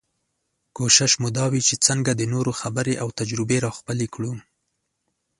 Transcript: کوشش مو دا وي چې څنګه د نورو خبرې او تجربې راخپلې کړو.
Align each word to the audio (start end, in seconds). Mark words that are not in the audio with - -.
کوشش 0.77 1.11
مو 1.21 1.29
دا 1.37 1.45
وي 1.51 1.61
چې 1.67 1.75
څنګه 1.87 2.11
د 2.15 2.21
نورو 2.33 2.51
خبرې 2.61 2.93
او 3.01 3.07
تجربې 3.19 3.57
راخپلې 3.67 4.07
کړو. 4.13 4.31